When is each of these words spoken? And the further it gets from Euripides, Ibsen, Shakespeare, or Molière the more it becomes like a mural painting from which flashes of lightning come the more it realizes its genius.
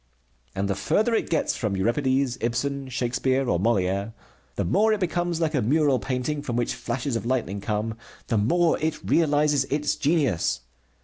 And 0.55 0.67
the 0.67 0.73
further 0.73 1.13
it 1.13 1.29
gets 1.29 1.55
from 1.55 1.77
Euripides, 1.77 2.35
Ibsen, 2.41 2.89
Shakespeare, 2.89 3.47
or 3.47 3.59
Molière 3.59 4.13
the 4.55 4.65
more 4.65 4.91
it 4.93 4.99
becomes 4.99 5.39
like 5.39 5.53
a 5.53 5.61
mural 5.61 5.99
painting 5.99 6.41
from 6.41 6.55
which 6.55 6.73
flashes 6.73 7.15
of 7.15 7.23
lightning 7.23 7.61
come 7.61 7.93
the 8.25 8.39
more 8.39 8.79
it 8.79 8.99
realizes 9.07 9.65
its 9.65 9.93
genius. 9.95 10.61